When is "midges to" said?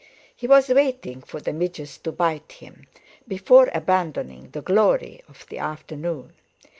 1.53-2.11